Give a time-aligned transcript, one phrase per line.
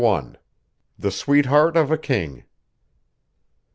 [0.97, 2.45] THE SWEETHEART OF A KING.